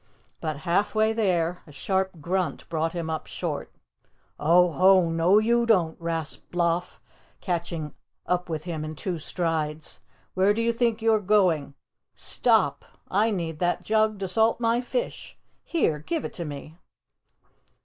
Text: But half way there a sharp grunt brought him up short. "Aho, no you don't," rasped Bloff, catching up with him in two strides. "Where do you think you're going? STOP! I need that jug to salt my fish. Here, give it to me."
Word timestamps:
But 0.39 0.61
half 0.61 0.95
way 0.95 1.13
there 1.13 1.61
a 1.67 1.71
sharp 1.71 2.21
grunt 2.21 2.67
brought 2.69 2.93
him 2.93 3.07
up 3.07 3.27
short. 3.27 3.71
"Aho, 4.39 5.07
no 5.11 5.37
you 5.37 5.63
don't," 5.67 5.95
rasped 6.01 6.49
Bloff, 6.51 6.99
catching 7.39 7.93
up 8.25 8.49
with 8.49 8.63
him 8.63 8.83
in 8.83 8.95
two 8.95 9.19
strides. 9.19 9.99
"Where 10.33 10.55
do 10.55 10.61
you 10.63 10.73
think 10.73 11.03
you're 11.03 11.19
going? 11.21 11.75
STOP! 12.15 12.83
I 13.11 13.29
need 13.29 13.59
that 13.59 13.83
jug 13.83 14.17
to 14.17 14.27
salt 14.27 14.59
my 14.59 14.81
fish. 14.81 15.37
Here, 15.63 15.99
give 15.99 16.25
it 16.25 16.33
to 16.33 16.45
me." 16.45 16.79